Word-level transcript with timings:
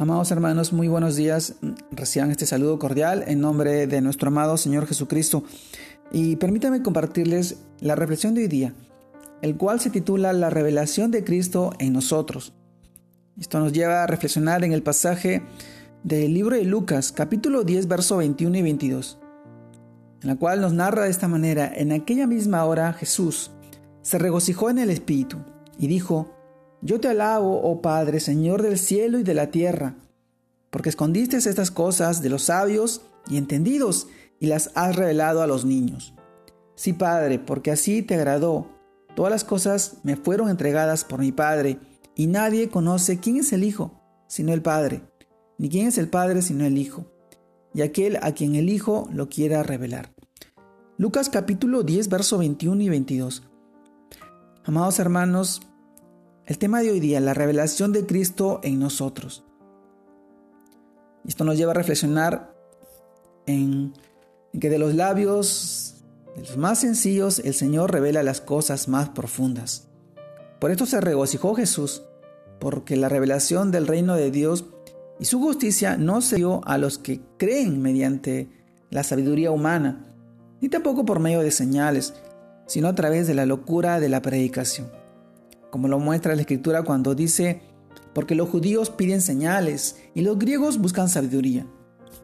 Amados 0.00 0.30
hermanos, 0.30 0.72
muy 0.72 0.88
buenos 0.88 1.14
días. 1.14 1.56
Reciban 1.90 2.30
este 2.30 2.46
saludo 2.46 2.78
cordial 2.78 3.22
en 3.26 3.38
nombre 3.38 3.86
de 3.86 4.00
nuestro 4.00 4.28
amado 4.28 4.56
Señor 4.56 4.86
Jesucristo. 4.86 5.44
Y 6.10 6.36
permítanme 6.36 6.82
compartirles 6.82 7.58
la 7.80 7.96
reflexión 7.96 8.32
de 8.32 8.40
hoy 8.40 8.48
día, 8.48 8.72
el 9.42 9.58
cual 9.58 9.78
se 9.78 9.90
titula 9.90 10.32
La 10.32 10.48
revelación 10.48 11.10
de 11.10 11.22
Cristo 11.22 11.74
en 11.78 11.92
nosotros. 11.92 12.54
Esto 13.38 13.60
nos 13.60 13.74
lleva 13.74 14.02
a 14.02 14.06
reflexionar 14.06 14.64
en 14.64 14.72
el 14.72 14.82
pasaje 14.82 15.42
del 16.02 16.32
libro 16.32 16.56
de 16.56 16.64
Lucas, 16.64 17.12
capítulo 17.12 17.62
10, 17.62 17.86
verso 17.86 18.16
21 18.16 18.56
y 18.56 18.62
22, 18.62 19.18
en 20.22 20.28
la 20.28 20.36
cual 20.36 20.62
nos 20.62 20.72
narra 20.72 21.04
de 21.04 21.10
esta 21.10 21.28
manera, 21.28 21.70
en 21.76 21.92
aquella 21.92 22.26
misma 22.26 22.64
hora 22.64 22.94
Jesús 22.94 23.50
se 24.00 24.18
regocijó 24.18 24.70
en 24.70 24.78
el 24.78 24.88
Espíritu 24.88 25.40
y 25.76 25.88
dijo, 25.88 26.39
yo 26.82 27.00
te 27.00 27.08
alabo, 27.08 27.60
oh 27.62 27.82
Padre, 27.82 28.20
Señor 28.20 28.62
del 28.62 28.78
cielo 28.78 29.18
y 29.18 29.22
de 29.22 29.34
la 29.34 29.50
tierra, 29.50 29.96
porque 30.70 30.88
escondiste 30.88 31.36
estas 31.36 31.70
cosas 31.70 32.22
de 32.22 32.30
los 32.30 32.44
sabios 32.44 33.02
y 33.28 33.36
entendidos 33.36 34.08
y 34.38 34.46
las 34.46 34.70
has 34.74 34.96
revelado 34.96 35.42
a 35.42 35.46
los 35.46 35.64
niños. 35.64 36.14
Sí, 36.74 36.94
Padre, 36.94 37.38
porque 37.38 37.70
así 37.70 38.02
te 38.02 38.14
agradó. 38.14 38.68
Todas 39.14 39.30
las 39.30 39.44
cosas 39.44 39.98
me 40.02 40.16
fueron 40.16 40.48
entregadas 40.48 41.04
por 41.04 41.20
mi 41.20 41.32
Padre, 41.32 41.78
y 42.14 42.26
nadie 42.26 42.70
conoce 42.70 43.20
quién 43.20 43.36
es 43.36 43.52
el 43.52 43.64
Hijo, 43.64 44.00
sino 44.26 44.52
el 44.52 44.62
Padre, 44.62 45.02
ni 45.58 45.68
quién 45.68 45.86
es 45.86 45.98
el 45.98 46.08
Padre, 46.08 46.42
sino 46.42 46.64
el 46.64 46.78
Hijo, 46.78 47.04
y 47.74 47.82
aquel 47.82 48.16
a 48.22 48.32
quien 48.32 48.54
el 48.54 48.68
Hijo 48.68 49.08
lo 49.12 49.28
quiera 49.28 49.62
revelar. 49.62 50.14
Lucas 50.96 51.28
capítulo 51.28 51.82
10, 51.82 52.08
verso 52.08 52.38
21 52.38 52.82
y 52.82 52.88
22. 52.88 53.42
Amados 54.64 54.98
hermanos, 54.98 55.62
el 56.46 56.58
tema 56.58 56.80
de 56.80 56.90
hoy 56.90 57.00
día, 57.00 57.20
la 57.20 57.34
revelación 57.34 57.92
de 57.92 58.06
Cristo 58.06 58.60
en 58.62 58.78
nosotros. 58.78 59.44
Esto 61.26 61.44
nos 61.44 61.56
lleva 61.56 61.72
a 61.72 61.74
reflexionar 61.74 62.54
en, 63.46 63.92
que 64.58 64.70
de 64.70 64.78
los 64.78 64.94
labios, 64.94 66.02
los 66.36 66.56
más 66.56 66.80
sencillos, 66.80 67.40
el 67.40 67.54
Señor 67.54 67.92
revela 67.92 68.22
las 68.22 68.40
cosas 68.40 68.88
más 68.88 69.10
profundas. 69.10 69.88
Por 70.58 70.70
esto 70.70 70.86
se 70.86 71.00
regocijó 71.00 71.54
Jesús, 71.54 72.02
porque 72.58 72.96
la 72.96 73.08
revelación 73.08 73.70
del 73.70 73.86
reino 73.86 74.16
de 74.16 74.30
Dios 74.30 74.66
y 75.18 75.26
su 75.26 75.40
justicia 75.40 75.96
no 75.96 76.20
se 76.20 76.36
dio 76.36 76.66
a 76.66 76.78
los 76.78 76.98
que 76.98 77.20
creen 77.36 77.80
mediante 77.80 78.48
la 78.90 79.04
sabiduría 79.04 79.50
humana, 79.50 80.12
ni 80.60 80.68
tampoco 80.68 81.04
por 81.04 81.20
medio 81.20 81.40
de 81.40 81.50
señales, 81.50 82.14
sino 82.66 82.88
a 82.88 82.94
través 82.94 83.26
de 83.26 83.34
la 83.34 83.46
locura 83.46 84.00
de 84.00 84.08
la 84.08 84.22
predicación 84.22 84.99
como 85.70 85.88
lo 85.88 85.98
muestra 85.98 86.34
la 86.34 86.42
escritura 86.42 86.82
cuando 86.82 87.14
dice, 87.14 87.62
porque 88.12 88.34
los 88.34 88.48
judíos 88.48 88.90
piden 88.90 89.20
señales 89.20 89.96
y 90.14 90.22
los 90.22 90.38
griegos 90.38 90.78
buscan 90.78 91.08
sabiduría, 91.08 91.66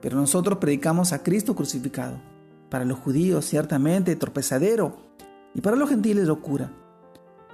pero 0.00 0.16
nosotros 0.16 0.58
predicamos 0.58 1.12
a 1.12 1.22
Cristo 1.22 1.54
crucificado. 1.54 2.20
Para 2.70 2.84
los 2.84 2.98
judíos 2.98 3.44
ciertamente 3.44 4.16
tropezadero 4.16 4.96
y 5.54 5.60
para 5.60 5.76
los 5.76 5.88
gentiles 5.88 6.26
locura, 6.26 6.72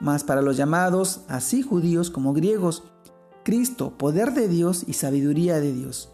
mas 0.01 0.25
para 0.25 0.43
los 0.43 0.57
llamados, 0.57 1.21
así 1.29 1.63
judíos 1.63 2.11
como 2.11 2.33
griegos, 2.33 2.85
Cristo, 3.45 3.97
poder 3.99 4.33
de 4.33 4.49
Dios 4.49 4.85
y 4.87 4.95
sabiduría 4.95 5.61
de 5.61 5.73
Dios. 5.73 6.11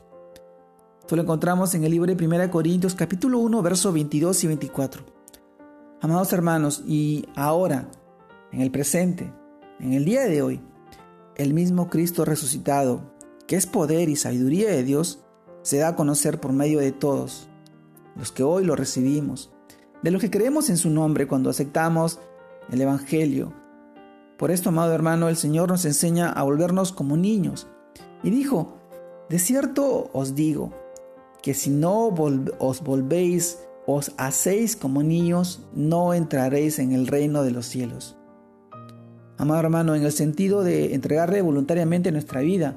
Esto 1.00 1.16
lo 1.16 1.22
encontramos 1.22 1.74
en 1.74 1.84
el 1.84 1.92
libro 1.92 2.12
de 2.12 2.22
1 2.22 2.50
Corintios 2.50 2.94
capítulo 2.94 3.38
1, 3.38 3.62
versos 3.62 3.94
22 3.94 4.44
y 4.44 4.46
24. 4.48 5.02
Amados 6.00 6.32
hermanos, 6.32 6.82
y 6.86 7.26
ahora, 7.34 7.88
en 8.52 8.60
el 8.60 8.70
presente, 8.70 9.32
en 9.80 9.92
el 9.92 10.04
día 10.04 10.26
de 10.26 10.42
hoy, 10.42 10.60
el 11.36 11.54
mismo 11.54 11.88
Cristo 11.88 12.24
resucitado, 12.24 13.12
que 13.46 13.56
es 13.56 13.66
poder 13.66 14.08
y 14.08 14.16
sabiduría 14.16 14.70
de 14.70 14.82
Dios, 14.82 15.24
se 15.62 15.78
da 15.78 15.88
a 15.88 15.96
conocer 15.96 16.40
por 16.40 16.52
medio 16.52 16.80
de 16.80 16.90
todos, 16.90 17.48
los 18.16 18.32
que 18.32 18.42
hoy 18.42 18.64
lo 18.64 18.74
recibimos, 18.74 19.52
de 20.02 20.10
los 20.10 20.20
que 20.20 20.30
creemos 20.30 20.68
en 20.68 20.78
su 20.78 20.90
nombre 20.90 21.28
cuando 21.28 21.48
aceptamos 21.48 22.18
el 22.70 22.80
Evangelio. 22.80 23.52
Por 24.36 24.50
esto, 24.50 24.70
amado 24.70 24.92
hermano, 24.92 25.28
el 25.28 25.36
Señor 25.36 25.68
nos 25.68 25.84
enseña 25.84 26.30
a 26.30 26.42
volvernos 26.42 26.92
como 26.92 27.16
niños. 27.16 27.68
Y 28.22 28.30
dijo, 28.30 28.76
de 29.28 29.38
cierto 29.38 30.10
os 30.12 30.34
digo, 30.34 30.72
que 31.42 31.54
si 31.54 31.70
no 31.70 32.12
os 32.58 32.82
volvéis, 32.82 33.58
os 33.86 34.12
hacéis 34.16 34.76
como 34.76 35.02
niños, 35.02 35.62
no 35.72 36.14
entraréis 36.14 36.78
en 36.80 36.92
el 36.92 37.06
reino 37.06 37.42
de 37.42 37.52
los 37.52 37.66
cielos 37.66 38.18
amado 39.38 39.60
hermano, 39.60 39.94
en 39.94 40.02
el 40.02 40.12
sentido 40.12 40.64
de 40.64 40.94
entregarle 40.94 41.40
voluntariamente 41.40 42.12
nuestra 42.12 42.40
vida, 42.40 42.76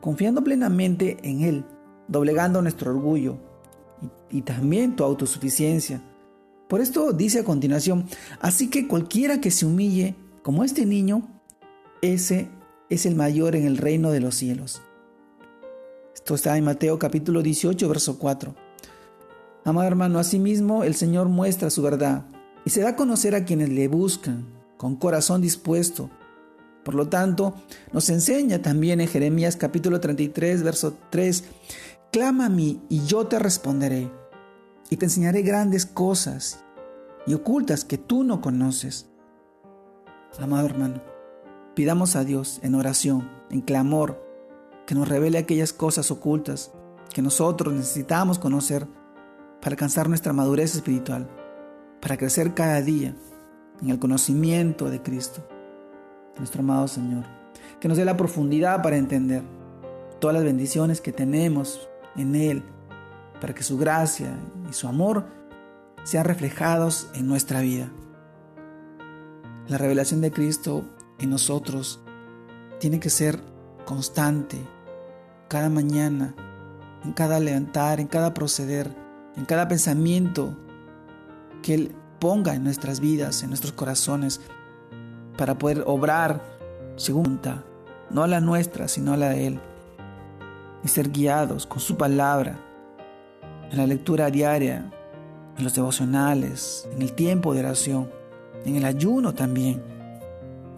confiando 0.00 0.42
plenamente 0.42 1.18
en 1.22 1.42
Él, 1.42 1.64
doblegando 2.08 2.62
nuestro 2.62 2.92
orgullo 2.92 3.36
y, 4.30 4.42
también 4.42 4.96
tu 4.96 5.04
autosuficiencia. 5.04 6.00
Por 6.68 6.80
esto 6.80 7.12
dice 7.12 7.40
a 7.40 7.44
continuación, 7.44 8.06
así 8.40 8.70
que 8.70 8.86
cualquiera 8.86 9.40
que 9.40 9.50
se 9.50 9.66
humille 9.66 10.14
como 10.42 10.62
este 10.62 10.86
niño, 10.86 11.28
ese 12.00 12.48
es 12.88 13.04
el 13.04 13.16
mayor 13.16 13.56
en 13.56 13.66
el 13.66 13.76
reino 13.76 14.12
de 14.12 14.20
los 14.20 14.36
cielos. 14.36 14.80
Esto 16.14 16.36
está 16.36 16.56
en 16.56 16.64
Mateo 16.64 16.98
capítulo 17.00 17.42
18, 17.42 17.88
verso 17.88 18.18
4. 18.18 18.54
Amado 19.64 19.88
hermano, 19.88 20.20
asimismo 20.20 20.84
el 20.84 20.94
Señor 20.94 21.28
muestra 21.28 21.68
su 21.68 21.82
verdad 21.82 22.26
y 22.64 22.70
se 22.70 22.80
da 22.80 22.90
a 22.90 22.96
conocer 22.96 23.34
a 23.34 23.44
quienes 23.44 23.68
le 23.68 23.88
buscan 23.88 24.59
con 24.80 24.96
corazón 24.96 25.42
dispuesto. 25.42 26.08
Por 26.86 26.94
lo 26.94 27.10
tanto, 27.10 27.52
nos 27.92 28.08
enseña 28.08 28.62
también 28.62 29.02
en 29.02 29.08
Jeremías 29.08 29.56
capítulo 29.56 30.00
33, 30.00 30.62
verso 30.62 30.96
3, 31.10 31.44
Clama 32.10 32.46
a 32.46 32.48
mí 32.48 32.80
y 32.88 33.04
yo 33.04 33.26
te 33.26 33.38
responderé, 33.38 34.10
y 34.88 34.96
te 34.96 35.04
enseñaré 35.04 35.42
grandes 35.42 35.84
cosas 35.84 36.64
y 37.26 37.34
ocultas 37.34 37.84
que 37.84 37.98
tú 37.98 38.24
no 38.24 38.40
conoces. 38.40 39.10
Amado 40.38 40.64
hermano, 40.64 41.02
pidamos 41.74 42.16
a 42.16 42.24
Dios 42.24 42.58
en 42.62 42.74
oración, 42.74 43.30
en 43.50 43.60
clamor, 43.60 44.24
que 44.86 44.94
nos 44.94 45.10
revele 45.10 45.36
aquellas 45.36 45.74
cosas 45.74 46.10
ocultas 46.10 46.72
que 47.12 47.20
nosotros 47.20 47.74
necesitamos 47.74 48.38
conocer 48.38 48.88
para 49.60 49.74
alcanzar 49.74 50.08
nuestra 50.08 50.32
madurez 50.32 50.74
espiritual, 50.74 51.28
para 52.00 52.16
crecer 52.16 52.54
cada 52.54 52.80
día 52.80 53.14
en 53.82 53.90
el 53.90 53.98
conocimiento 53.98 54.90
de 54.90 55.02
Cristo, 55.02 55.46
nuestro 56.38 56.62
amado 56.62 56.88
Señor. 56.88 57.24
Que 57.80 57.88
nos 57.88 57.96
dé 57.96 58.04
la 58.04 58.16
profundidad 58.16 58.82
para 58.82 58.96
entender 58.96 59.42
todas 60.20 60.34
las 60.34 60.44
bendiciones 60.44 61.00
que 61.00 61.12
tenemos 61.12 61.88
en 62.16 62.34
Él, 62.34 62.62
para 63.40 63.54
que 63.54 63.62
su 63.62 63.78
gracia 63.78 64.38
y 64.68 64.72
su 64.72 64.86
amor 64.86 65.24
sean 66.04 66.24
reflejados 66.24 67.08
en 67.14 67.26
nuestra 67.26 67.60
vida. 67.60 67.90
La 69.68 69.78
revelación 69.78 70.20
de 70.20 70.32
Cristo 70.32 70.84
en 71.18 71.30
nosotros 71.30 72.00
tiene 72.80 73.00
que 73.00 73.10
ser 73.10 73.40
constante, 73.84 74.58
cada 75.48 75.68
mañana, 75.68 76.34
en 77.04 77.12
cada 77.12 77.40
levantar, 77.40 78.00
en 78.00 78.06
cada 78.06 78.34
proceder, 78.34 78.94
en 79.36 79.44
cada 79.44 79.68
pensamiento 79.68 80.56
que 81.62 81.74
Él 81.74 81.94
ponga 82.20 82.54
en 82.54 82.62
nuestras 82.62 83.00
vidas, 83.00 83.42
en 83.42 83.48
nuestros 83.48 83.72
corazones, 83.72 84.40
para 85.36 85.56
poder 85.56 85.82
obrar 85.86 86.40
según 86.96 87.40
no 88.10 88.26
la 88.26 88.40
nuestra, 88.40 88.88
sino 88.88 89.16
la 89.16 89.30
de 89.30 89.46
Él, 89.46 89.60
y 90.84 90.88
ser 90.88 91.10
guiados 91.10 91.66
con 91.66 91.80
su 91.80 91.96
palabra, 91.96 92.58
en 93.70 93.78
la 93.78 93.86
lectura 93.86 94.30
diaria, 94.30 94.90
en 95.56 95.64
los 95.64 95.74
devocionales, 95.74 96.88
en 96.92 97.02
el 97.02 97.12
tiempo 97.12 97.54
de 97.54 97.60
oración, 97.60 98.10
en 98.64 98.76
el 98.76 98.84
ayuno 98.84 99.32
también. 99.34 99.82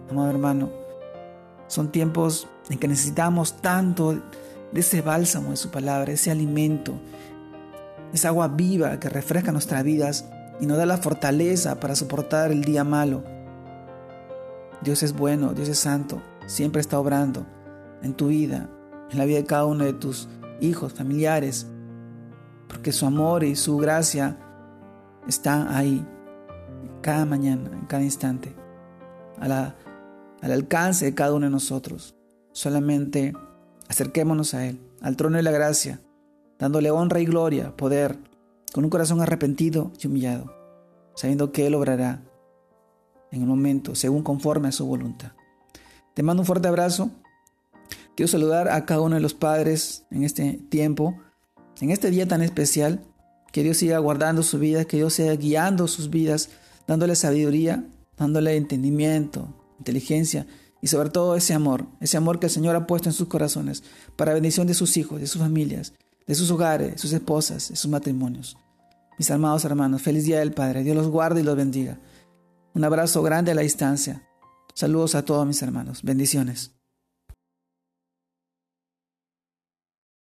Amado 0.09 0.29
hermano, 0.29 0.69
son 1.67 1.91
tiempos 1.91 2.47
en 2.69 2.77
que 2.77 2.87
necesitamos 2.87 3.61
tanto 3.61 4.13
de 4.13 4.79
ese 4.79 5.01
bálsamo 5.01 5.51
de 5.51 5.57
su 5.57 5.71
palabra, 5.71 6.13
ese 6.13 6.31
alimento, 6.31 6.93
esa 8.13 8.29
agua 8.29 8.47
viva 8.47 8.99
que 8.99 9.09
refresca 9.09 9.51
nuestras 9.51 9.83
vidas 9.83 10.25
y 10.59 10.65
nos 10.65 10.77
da 10.77 10.85
la 10.85 10.97
fortaleza 10.97 11.79
para 11.79 11.95
soportar 11.95 12.51
el 12.51 12.63
día 12.63 12.83
malo. 12.83 13.23
Dios 14.81 15.03
es 15.03 15.13
bueno, 15.13 15.53
Dios 15.53 15.69
es 15.69 15.79
santo, 15.79 16.21
siempre 16.45 16.81
está 16.81 16.99
obrando 16.99 17.45
en 18.01 18.13
tu 18.13 18.27
vida, 18.27 18.69
en 19.09 19.17
la 19.17 19.25
vida 19.25 19.37
de 19.37 19.45
cada 19.45 19.65
uno 19.65 19.85
de 19.85 19.93
tus 19.93 20.27
hijos, 20.59 20.93
familiares, 20.93 21.67
porque 22.67 22.91
su 22.91 23.05
amor 23.05 23.43
y 23.43 23.55
su 23.55 23.77
gracia 23.77 24.37
están 25.27 25.67
ahí, 25.69 26.05
cada 27.01 27.25
mañana, 27.25 27.69
en 27.73 27.85
cada 27.85 28.03
instante, 28.03 28.53
al 29.39 29.73
alcance 30.41 31.05
de 31.05 31.13
cada 31.13 31.33
uno 31.33 31.45
de 31.45 31.51
nosotros. 31.51 32.15
Solamente 32.51 33.33
acerquémonos 33.87 34.53
a 34.53 34.65
Él, 34.65 34.81
al 35.01 35.15
trono 35.15 35.37
de 35.37 35.43
la 35.43 35.51
gracia, 35.51 36.01
dándole 36.59 36.91
honra 36.91 37.19
y 37.19 37.25
gloria, 37.25 37.75
poder, 37.75 38.17
con 38.73 38.83
un 38.83 38.89
corazón 38.89 39.21
arrepentido 39.21 39.93
y 40.01 40.07
humillado, 40.07 40.53
sabiendo 41.15 41.51
que 41.51 41.67
Él 41.67 41.75
obrará 41.75 42.23
en 43.31 43.41
el 43.41 43.47
momento, 43.47 43.95
según 43.95 44.23
conforme 44.23 44.67
a 44.67 44.71
su 44.73 44.85
voluntad. 44.85 45.31
Te 46.13 46.23
mando 46.23 46.41
un 46.41 46.47
fuerte 46.47 46.67
abrazo. 46.67 47.11
Quiero 48.15 48.27
saludar 48.27 48.69
a 48.69 48.85
cada 48.85 49.01
uno 49.01 49.15
de 49.15 49.21
los 49.21 49.33
padres 49.33 50.05
en 50.11 50.23
este 50.23 50.59
tiempo, 50.69 51.15
en 51.81 51.91
este 51.91 52.09
día 52.11 52.27
tan 52.27 52.41
especial. 52.41 53.05
Que 53.51 53.63
Dios 53.63 53.77
siga 53.77 53.99
guardando 53.99 54.41
su 54.41 54.57
vida, 54.57 54.85
que 54.85 54.97
Dios 54.97 55.13
siga 55.13 55.35
guiando 55.35 55.87
sus 55.87 56.09
vidas, 56.09 56.49
dándole 56.87 57.15
sabiduría, 57.15 57.85
dándole 58.17 58.57
entendimiento, 58.57 59.47
inteligencia 59.77 60.47
y 60.81 60.87
sobre 60.87 61.11
todo 61.11 61.35
ese 61.35 61.53
amor, 61.53 61.85
ese 62.01 62.17
amor 62.17 62.39
que 62.39 62.47
el 62.47 62.51
Señor 62.51 62.75
ha 62.75 62.87
puesto 62.87 63.07
en 63.07 63.13
sus 63.13 63.27
corazones 63.27 63.83
para 64.15 64.33
bendición 64.33 64.67
de 64.67 64.73
sus 64.73 64.97
hijos, 64.97 65.21
de 65.21 65.27
sus 65.27 65.41
familias, 65.41 65.93
de 66.27 66.35
sus 66.35 66.51
hogares, 66.51 66.99
sus 66.99 67.13
esposas, 67.13 67.69
de 67.69 67.75
sus 67.75 67.89
matrimonios. 67.89 68.57
Mis 69.17 69.31
amados 69.31 69.63
hermanos, 69.65 70.01
feliz 70.01 70.25
día 70.25 70.39
del 70.39 70.53
Padre. 70.53 70.83
Dios 70.83 70.95
los 70.95 71.07
guarde 71.07 71.41
y 71.41 71.43
los 71.43 71.55
bendiga. 71.55 71.99
Un 72.73 72.83
abrazo 72.83 73.21
grande 73.21 73.51
a 73.51 73.55
la 73.55 73.61
distancia. 73.61 74.27
Saludos 74.73 75.15
a 75.15 75.23
todos 75.23 75.45
mis 75.45 75.61
hermanos. 75.61 76.01
Bendiciones. 76.03 76.73